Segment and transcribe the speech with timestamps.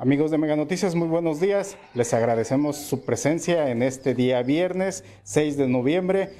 [0.00, 1.76] Amigos de Mega Noticias, muy buenos días.
[1.92, 6.30] Les agradecemos su presencia en este día viernes 6 de noviembre.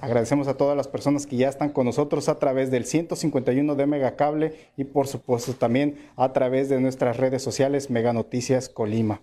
[0.00, 3.86] Agradecemos a todas las personas que ya están con nosotros a través del 151 de
[3.86, 9.20] Mega Cable y por supuesto también a través de nuestras redes sociales Mega Noticias Colima.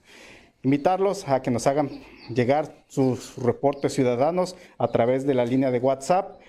[0.61, 1.89] Invitarlos a que nos hagan
[2.31, 6.39] llegar sus reportes ciudadanos a través de la línea de WhatsApp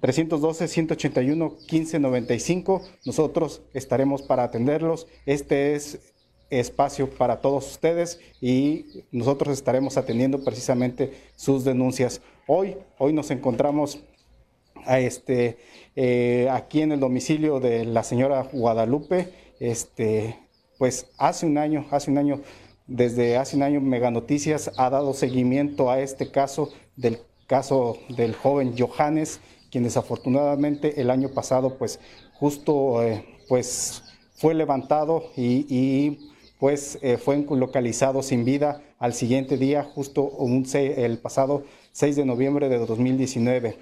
[0.00, 2.80] 312-181-1595.
[3.04, 5.06] Nosotros estaremos para atenderlos.
[5.26, 6.13] Este es
[6.50, 12.20] espacio para todos ustedes y nosotros estaremos atendiendo precisamente sus denuncias.
[12.46, 14.00] Hoy, hoy nos encontramos
[14.84, 15.58] a este,
[15.96, 19.30] eh, aquí en el domicilio de la señora Guadalupe.
[19.60, 20.38] Este,
[20.78, 22.40] pues hace un año, hace un año,
[22.86, 28.34] desde hace un año Mega Noticias ha dado seguimiento a este caso del caso del
[28.34, 32.00] joven Johannes, quien desafortunadamente el año pasado, pues
[32.34, 34.02] justo, eh, pues
[34.34, 36.33] fue levantado y, y
[36.64, 42.24] pues eh, fue localizado sin vida al siguiente día, justo un, el pasado 6 de
[42.24, 43.76] noviembre de 2019.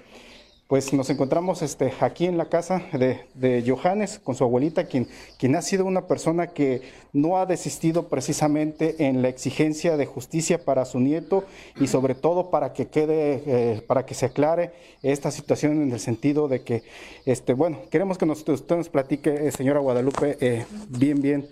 [0.67, 5.07] Pues nos encontramos este, aquí en la casa de, Johannes con su abuelita, quien,
[5.39, 6.81] quien ha sido una persona que
[7.13, 11.45] no ha desistido precisamente en la exigencia de justicia para su nieto
[11.79, 14.73] y sobre todo para que quede, eh, para que se aclare
[15.03, 16.83] esta situación en el sentido de que,
[17.25, 21.47] este, bueno, queremos que nos, usted nos platique, eh, señora Guadalupe, bien, bien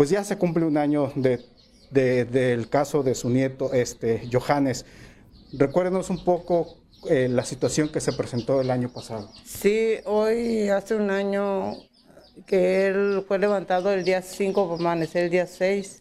[0.00, 1.44] pues ya se cumple un año de,
[2.24, 4.86] del caso de su nieto, este, Johannes.
[5.52, 6.78] Recuérdenos un poco
[7.10, 9.30] eh, la situación que se presentó el año pasado.
[9.44, 11.76] Sí, hoy hace un año
[12.46, 16.00] que él fue levantado el día 5 por amanecer el día 6,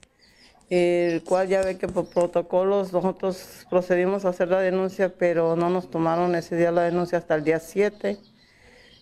[0.70, 5.70] el cual ya ve que por protocolos nosotros procedimos a hacer la denuncia, pero no
[5.70, 8.18] nos tomaron ese día la denuncia hasta el día 7.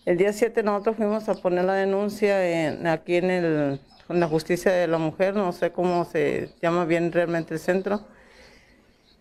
[0.06, 4.72] El día 7 nosotros fuimos a poner la denuncia en, aquí en el la justicia
[4.72, 8.00] de la mujer, no sé cómo se llama bien realmente el centro.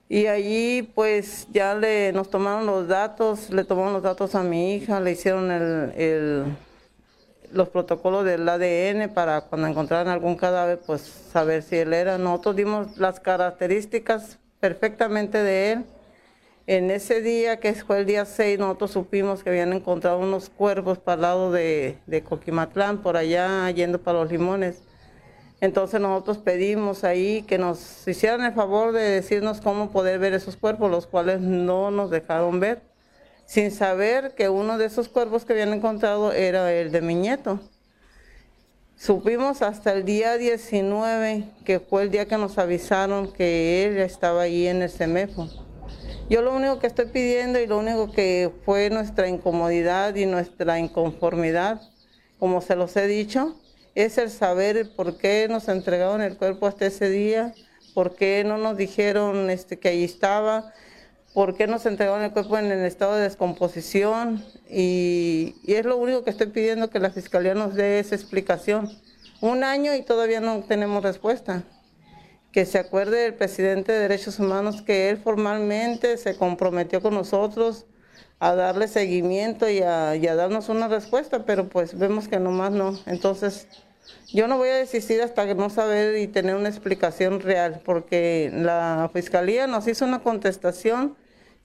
[0.09, 4.75] Y allí pues ya le, nos tomaron los datos, le tomaron los datos a mi
[4.75, 6.45] hija, le hicieron el,
[7.51, 12.17] los protocolos del ADN para cuando encontraran algún cadáver, pues saber si él era.
[12.17, 15.85] Nosotros dimos las características perfectamente de él.
[16.69, 20.97] En ese día, que fue el día 6, nosotros supimos que habían encontrado unos cuerpos
[20.97, 24.81] para el lado de, Coquimatlán, por allá yendo para los limones.
[25.61, 30.57] Entonces nosotros pedimos ahí que nos hicieran el favor de decirnos cómo poder ver esos
[30.57, 32.81] cuerpos, los cuales no nos dejaron ver,
[33.45, 37.61] sin saber que uno de esos cuerpos que habían encontrado era el de mi nieto.
[38.97, 44.41] Supimos hasta el día 19, que fue el día que nos avisaron que él estaba
[44.41, 45.66] ahí en el CEMEFO.
[46.29, 50.77] Yo lo único que estoy pidiendo y lo único que fue nuestra incomodidad y nuestra
[50.77, 51.81] inconformidad,
[52.37, 53.55] como se los he dicho,
[53.95, 57.53] es el saber por qué nos entregaron el cuerpo hasta ese día,
[57.93, 60.73] por qué no nos dijeron este, que ahí estaba,
[61.33, 65.95] por qué nos entregaron el cuerpo en el estado de descomposición y, y es lo
[65.95, 68.91] único que estoy pidiendo que la Fiscalía nos dé esa explicación.
[69.39, 71.63] Un año y todavía no tenemos respuesta
[72.57, 77.85] que se acuerde el presidente de Derechos Humanos que él formalmente se comprometió con nosotros
[78.39, 82.97] a darle seguimiento y a, darnos una respuesta, pero pues vemos que nomás no.
[83.05, 83.67] Entonces,
[84.33, 88.49] yo no voy a desistir hasta que no saber y tener una explicación real, porque
[88.51, 91.15] la fiscalía nos hizo una contestación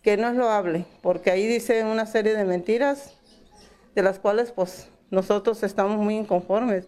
[0.03, 3.15] que no es loable, porque ahí dice una serie de mentiras
[3.95, 6.87] de las cuales pues nosotros estamos muy inconformes.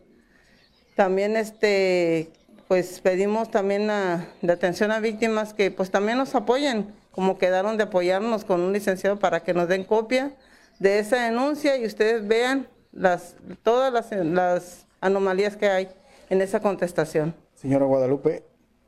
[0.94, 2.30] También este
[2.68, 7.76] pues pedimos también la, de atención a víctimas que pues también nos apoyen, como quedaron
[7.76, 10.32] de apoyarnos con un licenciado para que nos den copia
[10.78, 15.88] de esa denuncia y ustedes vean las, todas las, las anomalías que hay
[16.30, 17.34] en esa contestación.
[17.54, 18.44] Señora Guadalupe,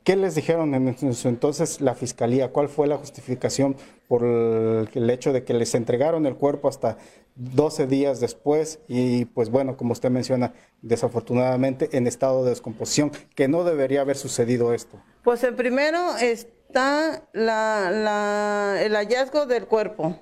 [0.06, 2.52] ¿Qué les dijeron en entonces la fiscalía?
[2.52, 3.74] ¿Cuál fue la justificación
[4.06, 6.96] por el hecho de que les entregaron el cuerpo hasta
[7.36, 13.46] 12 días después y pues bueno, como usted menciona, desafortunadamente en estado de descomposición, que
[13.48, 14.98] no debería haber sucedido esto?
[15.22, 20.18] Pues en primero está el hallazgo del cuerpo.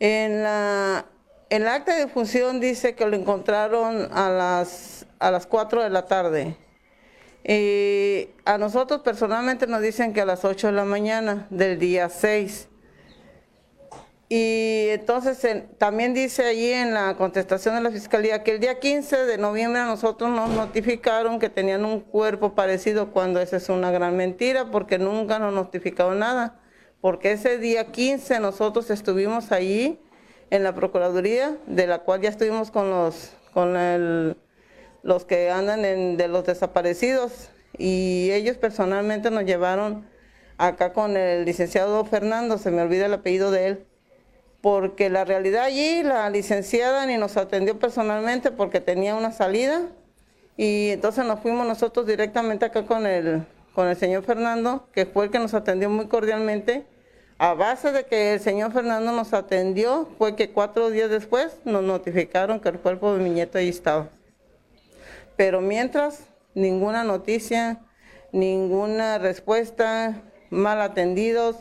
[0.00, 1.06] En la,
[1.48, 6.06] el acta de función dice que lo encontraron a las, a las 4 de la
[6.06, 6.56] tarde
[7.44, 12.08] Y a nosotros personalmente nos dicen que a las 8 de la mañana del día
[12.08, 12.68] 6.
[14.34, 15.46] Y entonces
[15.76, 19.82] también dice allí en la contestación de la Fiscalía que el día 15 de noviembre
[19.82, 24.70] a nosotros nos notificaron que tenían un cuerpo parecido cuando esa es una gran mentira
[24.70, 26.62] porque nunca nos notificaron nada.
[27.02, 30.00] Porque ese día 15 nosotros estuvimos allí
[30.48, 34.38] en la Procuraduría, de la cual ya estuvimos con los, con el,
[35.02, 40.08] los que andan en, de los desaparecidos y ellos personalmente nos llevaron
[40.56, 43.86] acá con el licenciado Fernando, se me olvida el apellido de él
[44.62, 49.82] porque la realidad allí, la licenciada ni nos atendió personalmente porque tenía una salida
[50.56, 53.44] y entonces nos fuimos nosotros directamente acá con el,
[53.74, 56.86] con el señor Fernando, que fue el que nos atendió muy cordialmente.
[57.38, 61.82] A base de que el señor Fernando nos atendió, fue que cuatro días después nos
[61.82, 64.10] notificaron que el cuerpo de mi nieto ahí estaba.
[65.36, 67.80] Pero mientras, ninguna noticia,
[68.30, 71.56] ninguna respuesta, mal atendidos,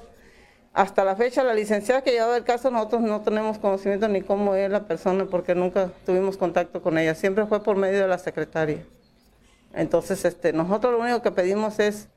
[0.73, 4.55] hasta la fecha, la licenciada que llevaba el caso, nosotros no tenemos conocimiento ni cómo
[4.55, 7.13] es la persona porque nunca tuvimos contacto con ella.
[7.13, 8.85] Siempre fue por medio de la secretaria.
[9.73, 12.07] Entonces, este, nosotros lo único que pedimos es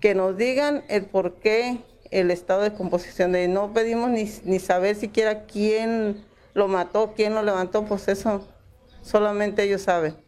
[0.00, 1.78] que nos digan el por qué
[2.10, 7.34] el estado de composición de No pedimos ni, ni saber siquiera quién lo mató, quién
[7.34, 8.46] lo levantó, pues eso
[9.02, 10.23] solamente ellos saben.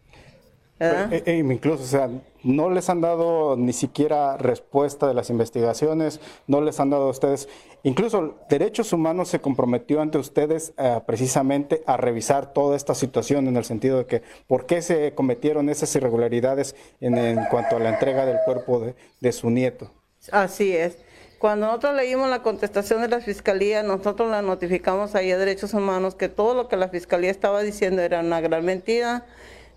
[0.78, 2.10] Eh, eh, incluso, o sea,
[2.42, 7.10] no les han dado ni siquiera respuesta de las investigaciones, no les han dado a
[7.10, 7.48] ustedes,
[7.82, 13.56] incluso Derechos Humanos se comprometió ante ustedes eh, precisamente a revisar toda esta situación en
[13.56, 18.26] el sentido de que por qué se cometieron esas irregularidades en, cuanto a la entrega
[18.26, 19.90] del cuerpo de, de su nieto.
[20.30, 20.98] Así es.
[21.38, 26.14] Cuando nosotros leímos la contestación de la Fiscalía, nosotros la notificamos ahí a Derechos Humanos
[26.14, 29.26] que todo lo que la Fiscalía estaba diciendo era una gran mentira,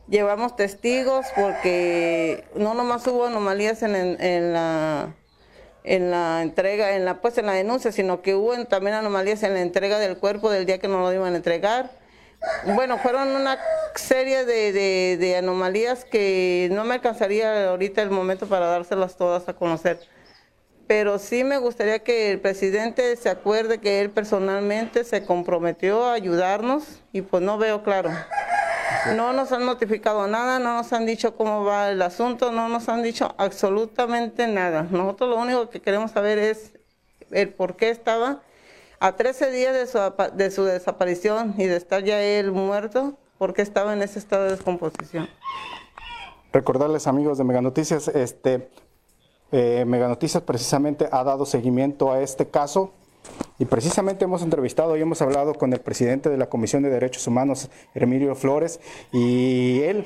[0.09, 5.13] llevamos testigos porque no nomás hubo anomalías en, la
[5.83, 9.53] en la entrega, en la pues en la denuncia, sino que hubo también anomalías en
[9.53, 11.91] la entrega del cuerpo del día que nos lo iban a entregar.
[12.73, 13.59] Bueno, fueron una
[13.95, 19.99] serie de anomalías que no me alcanzaría ahorita el momento para dárselas todas a conocer.
[20.89, 26.13] Pero sí me gustaría que el presidente se acuerde que él personalmente se comprometió a
[26.13, 28.09] ayudarnos y pues no veo claro.
[29.15, 32.89] No nos han notificado nada, no nos han dicho cómo va el asunto, no nos
[32.89, 34.83] han dicho absolutamente nada.
[34.89, 36.73] Nosotros lo único que queremos saber es
[37.31, 38.41] el por qué estaba
[38.99, 39.99] a 13 días de su,
[40.33, 44.45] de su desaparición y de estar ya él muerto, por qué estaba en ese estado
[44.45, 45.29] de descomposición.
[46.51, 48.69] Recordarles amigos de Mega Noticias, este,
[49.51, 52.93] eh, Mega Noticias precisamente ha dado seguimiento a este caso
[53.57, 57.27] y precisamente hemos entrevistado y hemos hablado con el presidente de la Comisión de Derechos
[57.27, 58.79] Humanos, Emilio Flores,
[59.11, 60.05] y él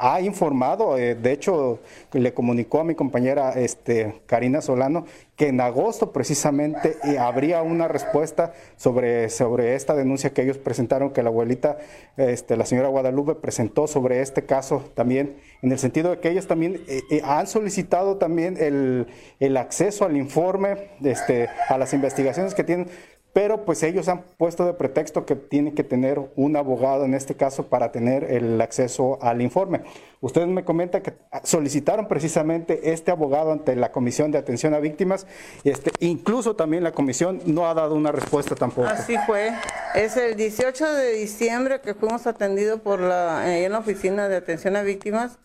[0.00, 1.78] ha informado, eh, de hecho
[2.12, 5.04] le comunicó a mi compañera este, Karina Solano
[5.36, 11.12] que en agosto precisamente eh, habría una respuesta sobre, sobre esta denuncia que ellos presentaron,
[11.12, 11.78] que la abuelita,
[12.16, 16.46] este, la señora Guadalupe presentó sobre este caso también, en el sentido de que ellos
[16.46, 19.06] también eh, han solicitado también el,
[19.38, 22.88] el, acceso al informe, este, a las investigaciones que tienen
[23.32, 27.34] pero pues ellos han puesto de pretexto que tiene que tener un abogado en este
[27.34, 29.82] caso para tener el acceso al informe.
[30.20, 35.26] Ustedes me comentan que solicitaron precisamente este abogado ante la Comisión de Atención a Víctimas,
[35.64, 38.88] este, incluso también la comisión no ha dado una respuesta tampoco.
[38.88, 39.52] Así fue.
[39.94, 44.76] Es el 18 de diciembre que fuimos atendidos por la, en la Oficina de Atención
[44.76, 45.38] a Víctimas.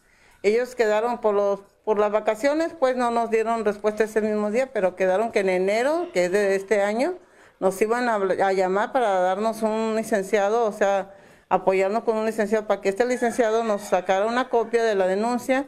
[0.43, 4.71] Ellos quedaron por los por las vacaciones, pues no nos dieron respuesta ese mismo día,
[4.73, 7.13] pero quedaron que en enero, que es de este año,
[7.59, 11.13] nos iban a, llamar para darnos un licenciado, o sea,
[11.49, 15.67] apoyarnos con un licenciado para que este licenciado nos sacara una copia de la denuncia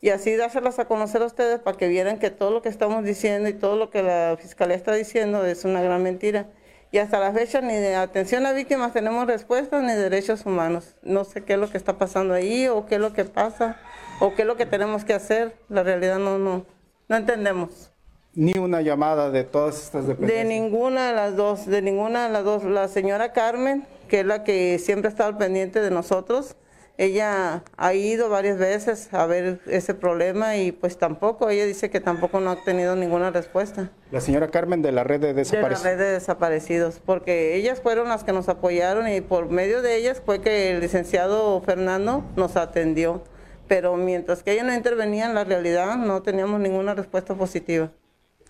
[0.00, 3.04] y así dárselas a conocer a ustedes para que vieran que todo lo que estamos
[3.04, 6.46] diciendo y todo lo que la fiscalía está diciendo es una gran mentira.
[6.90, 10.94] Y hasta la fecha ni de atención a víctimas tenemos respuestas ni derechos humanos.
[11.02, 13.80] No sé qué es lo que está pasando ahí o qué es lo que pasa
[14.20, 15.56] o qué es lo que tenemos que hacer.
[15.68, 16.66] La realidad no, no,
[17.08, 17.93] no entendemos
[18.34, 20.42] ni una llamada de todas estas dependencias?
[20.42, 22.64] De ninguna de las dos, de ninguna de las dos.
[22.64, 26.56] La señora Carmen, que es la que siempre ha estado pendiente de nosotros,
[26.96, 32.00] ella ha ido varias veces a ver ese problema y pues tampoco, ella dice que
[32.00, 33.90] tampoco no ha tenido ninguna respuesta.
[34.12, 35.82] La señora Carmen de la red de desaparecidos.
[35.82, 39.82] De la red de desaparecidos, porque ellas fueron las que nos apoyaron y por medio
[39.82, 43.22] de ellas fue que el licenciado Fernando nos atendió.
[43.66, 47.90] Pero mientras que ella no intervenía en la realidad, no teníamos ninguna respuesta positiva.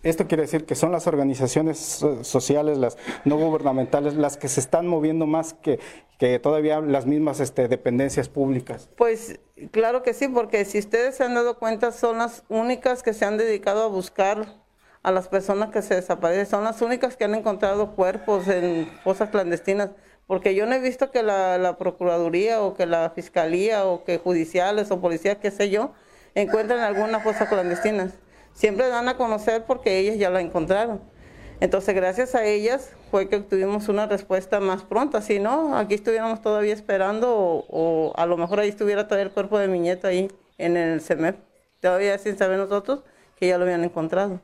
[0.04, 4.86] Esto quiere decir que son las organizaciones sociales, las no gubernamentales, las que se están
[4.86, 5.80] moviendo más que,
[6.18, 8.88] que todavía las mismas este, dependencias públicas.
[8.96, 13.14] Pues claro que sí, porque si ustedes se han dado cuenta, son las únicas que
[13.14, 14.46] se han dedicado a buscar
[15.02, 19.28] a las personas que se desaparecen, son las únicas que han encontrado cuerpos en fosas
[19.28, 19.90] clandestinas,
[20.26, 24.90] porque yo no he visto que la, Procuraduría o que la Fiscalía o que judiciales
[24.90, 25.92] o policías, qué sé yo,
[26.34, 28.10] encuentren alguna fosa clandestina.
[28.54, 31.00] Siempre dan a conocer porque ellas ya la encontraron.
[31.60, 35.22] Entonces, gracias a ellas fue que obtuvimos una respuesta más pronta.
[35.22, 39.58] Si no, aquí estuviéramos todavía esperando o, a lo mejor ahí estuviera todavía el cuerpo
[39.58, 41.36] de mi nieto ahí en el CEMEP.
[41.80, 43.02] Todavía sin saber nosotros
[43.36, 44.40] que ya lo habían encontrado.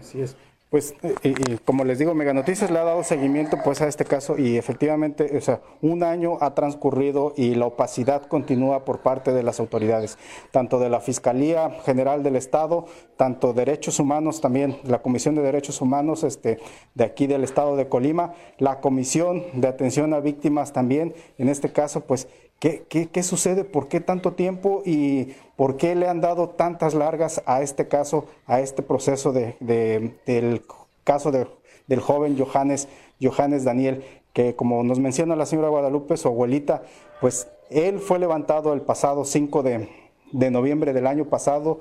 [0.00, 0.36] Así es.
[0.70, 4.36] Pues, y, como les digo, Mega Noticias le ha dado seguimiento pues a este caso
[4.36, 9.42] y efectivamente, o sea, un año ha transcurrido y la opacidad continúa por parte de
[9.42, 10.18] las autoridades,
[10.50, 12.84] tanto de la Fiscalía General del Estado,
[13.16, 16.58] tanto Derechos Humanos también, la Comisión de Derechos Humanos este,
[16.94, 21.72] de aquí del Estado de Colima, la Comisión de Atención a Víctimas también, en este
[21.72, 23.62] caso, pues ¿Qué, qué, sucede?
[23.62, 24.82] ¿Por qué tanto tiempo?
[24.84, 29.56] ¿Y por qué le han dado tantas largas a este caso, a este proceso de,
[29.60, 30.62] del
[31.04, 32.88] caso del joven Johannes,
[33.22, 34.04] Johannes Daniel?
[34.32, 36.82] Que como nos menciona la señora Guadalupe, su abuelita,
[37.20, 39.88] pues él fue levantado el pasado 5 de,
[40.32, 41.80] de noviembre del año pasado.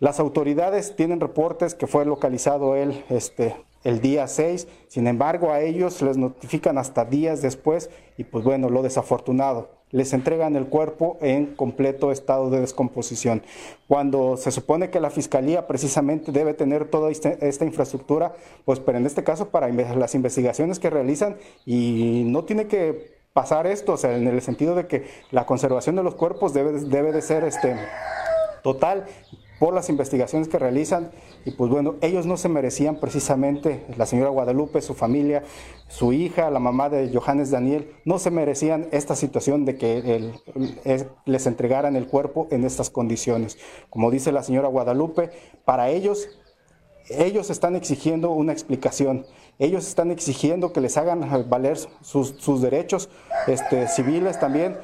[0.00, 5.60] Las autoridades tienen reportes que fue localizado él este, el día 6, sin embargo a
[5.60, 11.18] ellos les notifican hasta días después y pues bueno, lo desafortunado, les entregan el cuerpo
[11.20, 13.42] en completo estado de descomposición.
[13.86, 18.98] Cuando se supone que la Fiscalía precisamente debe tener toda este, esta infraestructura, pues pero
[18.98, 23.96] en este caso para las investigaciones que realizan y no tiene que pasar esto, o
[23.96, 27.44] sea, en el sentido de que la conservación de los cuerpos debe, debe de ser
[27.44, 27.76] este,
[28.62, 29.06] total
[29.64, 31.10] por las investigaciones que realizan
[31.46, 35.42] y pues bueno, ellos no se merecían precisamente, la señora Guadalupe, su familia,
[35.88, 40.34] su hija, la mamá de Johannes Daniel, no se merecían esta situación de que
[41.24, 43.56] les entregaran el cuerpo en estas condiciones.
[43.88, 45.30] Como dice la señora Guadalupe,
[45.64, 46.28] para ellos,
[47.08, 49.24] ellos están exigiendo una explicación.
[49.58, 53.08] Ellos están exigiendo que les hagan valer sus, derechos
[53.46, 54.76] este, civiles también.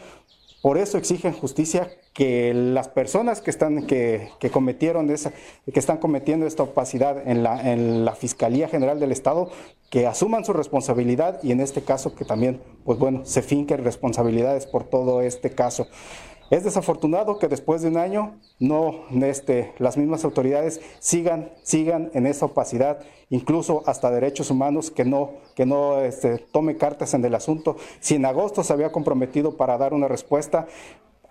[0.62, 5.33] Por eso exigen justicia que las personas que están que, que, cometieron esa
[5.73, 9.50] que están cometiendo esta opacidad en la, en la Fiscalía General del Estado
[9.88, 14.67] que asuman su responsabilidad y en este caso que también pues bueno se finquen responsabilidades
[14.67, 15.87] por todo este caso.
[16.50, 22.26] Es desafortunado que después de un año no este, las mismas autoridades sigan, sigan en
[22.26, 27.37] esa opacidad, incluso hasta derechos humanos que no, que no este, tome cartas en el
[27.37, 27.76] asunto.
[28.00, 30.66] Si en agosto se había comprometido para dar una respuesta,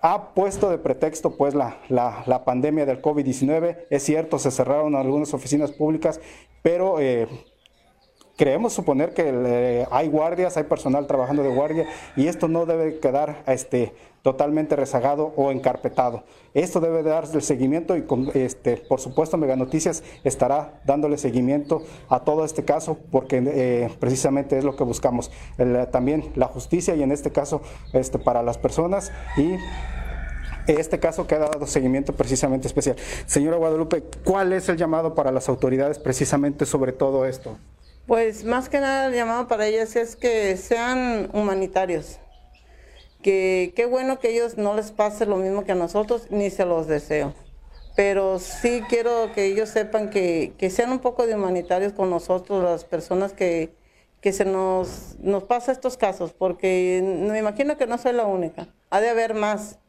[0.02, 3.88] ha puesto de pretexto pues la, la, pandemia del COVID-19.
[3.90, 6.22] Es cierto, se cerraron algunas oficinas públicas,
[6.62, 7.28] pero eh,
[8.38, 13.00] creemos suponer que eh, hay guardias, hay personal trabajando de guardia y esto no debe
[13.00, 16.24] quedar este, totalmente rezagado o encarpetado.
[16.54, 22.22] Esto debe darse el seguimiento y este, por supuesto Mega Noticias estará dándole seguimiento a
[22.22, 25.32] todo este caso porque eh, precisamente es lo que buscamos.
[25.92, 27.62] también la justicia y en este caso
[27.94, 29.56] este, para las personas y
[30.68, 32.96] este caso que ha dado seguimiento precisamente especial.
[33.26, 37.58] Señora Guadalupe, ¿cuál es el llamado para las autoridades precisamente sobre todo esto?
[38.06, 42.20] Pues más que nada el llamado para ellas es que sean humanitarios,
[43.22, 46.66] que qué bueno que ellos no les pase lo mismo que a nosotros, ni se
[46.66, 47.34] los deseo.
[47.96, 52.86] Pero sí quiero que ellos sepan que, sean un poco de humanitarios con nosotros, las
[52.86, 53.74] personas que,
[54.22, 58.68] que se nos, nos pasa estos casos, porque me imagino que no soy la única,
[58.90, 59.80] ha de haber más,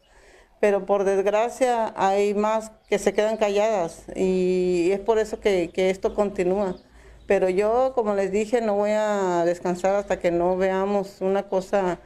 [0.61, 5.91] pero por desgracia hay más que se quedan calladas y es por eso que, que
[5.91, 6.77] esto continúa.
[7.27, 12.01] Pero yo, como les dije, no voy a descansar hasta que no veamos una cosa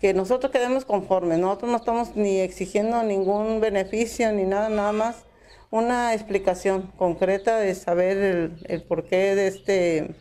[0.00, 1.38] que nosotros quedemos conformes.
[1.38, 5.24] Nosotros no estamos ni exigiendo ningún beneficio ni nada, nada más
[5.70, 10.14] una explicación concreta de saber el, porqué de, este,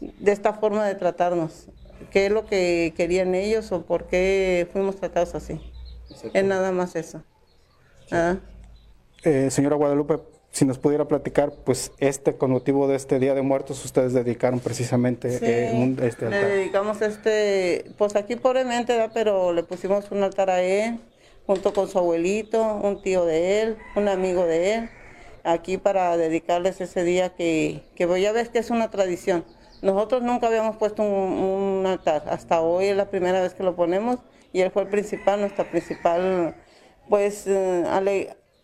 [0.00, 1.68] de esta forma de tratarnos.
[2.10, 5.60] ¿Qué es lo que querían ellos o por qué fuimos tratados así?
[6.34, 7.22] Es nada más eso.
[9.24, 10.18] Eh, señora Guadalupe,
[10.52, 14.60] si nos pudiera platicar, pues este, con motivo de este Día de Muertos, ustedes dedicaron
[14.60, 16.42] precisamente eh, un, este altar.
[16.42, 21.00] Le dedicamos este, pues aquí pobremente, pero le pusimos un altar a él,
[21.46, 24.90] junto con su abuelito, un tío de él, un amigo de él,
[25.42, 29.46] aquí para dedicarles ese día que, que pues, ya ves que es una tradición.
[29.80, 34.18] Nosotros nunca habíamos puesto un, altar, hasta hoy es la primera vez que lo ponemos
[34.52, 36.54] y él fue el principal, nuestra principal,
[37.08, 37.86] pues, eh,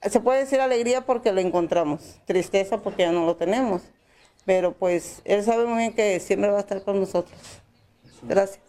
[0.02, 3.82] se puede decir alegría porque lo encontramos, tristeza porque ya no lo tenemos.
[4.44, 7.38] pero pues él sabe muy bien que siempre va a estar con nosotros.
[8.22, 8.60] Gracias.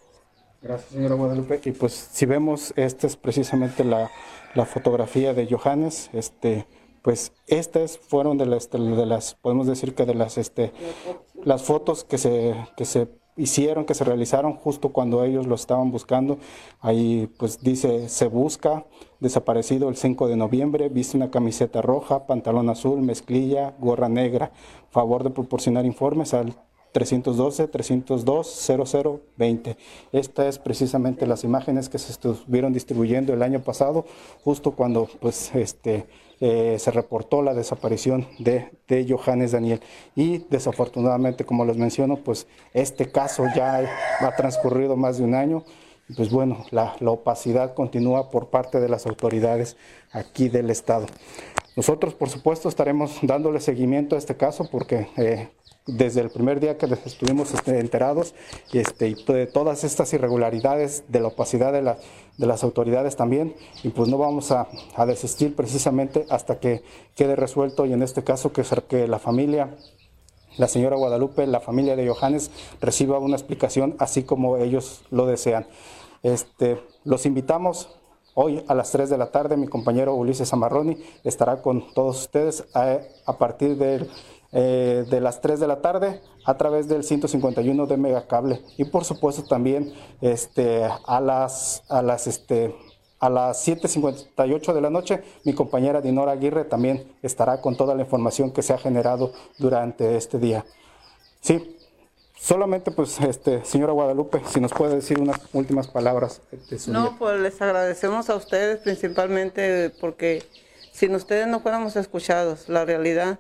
[0.62, 1.62] Gracias, señora Guadalupe.
[1.64, 4.12] Y pues si vemos, esta es precisamente la,
[4.56, 6.10] la fotografía de Johannes.
[6.12, 6.68] Este,
[7.02, 10.74] pues estas fueron de las, de las, podemos decir que de las, este,
[11.46, 13.08] las fotos que se, que se
[13.40, 16.38] hicieron, que se realizaron justo cuando ellos lo estaban buscando.
[16.82, 18.86] Ahí pues dice, se busca,
[19.20, 24.52] desaparecido el 5 de noviembre, viste una camiseta roja, pantalón azul, mezclilla, gorra negra.
[24.92, 26.56] Favor de proporcionar informes al
[26.94, 29.76] 312-302-0020.
[30.12, 34.06] Estas es precisamente las imágenes que se estuvieron distribuyendo el año pasado,
[34.44, 36.08] justo cuando pues este
[36.42, 39.82] eh, se reportó la desaparición de, de, Johannes Daniel.
[40.16, 43.84] Y desafortunadamente, como les menciono, pues este caso ya
[44.22, 45.64] ha transcurrido más de un año.
[46.16, 49.78] Pues bueno, la, la opacidad continúa por parte de las autoridades
[50.12, 51.06] aquí del Estado.
[51.76, 55.50] Nosotros, por supuesto, estaremos dándole seguimiento a este caso porque eh,
[55.86, 58.36] desde el primer día que estuvimos este, enterados
[58.74, 61.98] este, y de todas estas irregularidades, de la opacidad de, la,
[62.38, 64.68] de las autoridades también, y pues no vamos a,
[65.08, 66.84] desistir precisamente hasta que
[67.16, 69.76] quede resuelto y en este caso que, que la familia
[70.58, 75.68] la señora Guadalupe, la familia de Johannes, reciba una explicación así como ellos lo desean.
[76.22, 77.98] Este, los invitamos
[78.34, 79.56] hoy a las 3 de la tarde.
[79.56, 84.10] Mi compañero Ulises Amarroni estará con todos ustedes a, a partir del
[84.52, 89.06] eh, de las 3 de la tarde a través del 151 de Megacable y por
[89.06, 92.76] supuesto también este, a las, a las, este,
[93.20, 98.02] a las 7.58 de la noche, mi compañera Dinora Aguirre también estará con toda la
[98.02, 100.66] información que se ha generado durante este día.
[101.42, 101.78] Sí,
[102.36, 106.42] solamente pues, este, señora Guadalupe, si nos puede decir unas últimas palabras.
[106.70, 110.44] De su no, pues les agradecemos a ustedes principalmente porque
[110.92, 113.38] sin ustedes no fuéramos escuchados, la realidad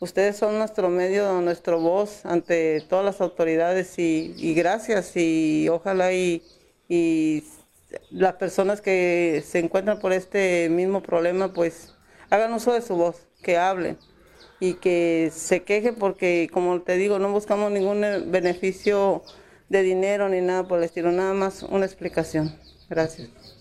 [0.00, 6.42] Ustedes son nuestro medio, nuestro voz ante todas las autoridades y, gracias y ojalá y,
[6.88, 7.44] y,
[8.10, 11.92] las personas que se encuentran por este mismo problema pues
[12.30, 13.98] hagan uso de su voz, que hablen
[14.58, 19.22] y que se quejen porque como te digo no buscamos ningún beneficio
[19.68, 22.56] de dinero ni nada por el estilo, nada más una explicación.
[22.88, 23.59] Gracias.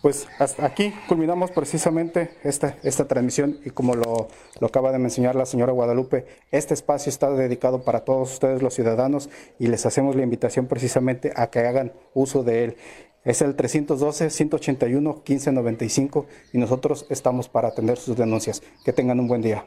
[0.00, 4.28] Pues hasta aquí culminamos precisamente esta, esta transmisión y como lo,
[4.60, 8.74] lo, acaba de mencionar la señora Guadalupe, este espacio está dedicado para todos ustedes los
[8.74, 12.76] ciudadanos y les hacemos la invitación precisamente a que hagan uso de él.
[13.24, 18.62] Es el 312-181-1595 y nosotros estamos para atender sus denuncias.
[18.84, 19.66] Que tengan un buen día.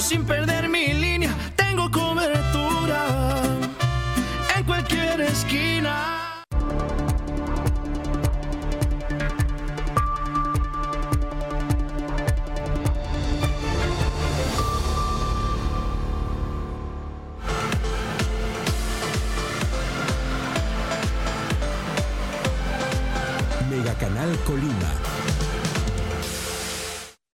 [0.00, 0.55] sin perder